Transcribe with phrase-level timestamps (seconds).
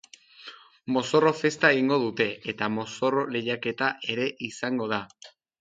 [0.95, 5.05] Mozorro-festa egingo dute eta mozorro-lehiaketa ere izango da.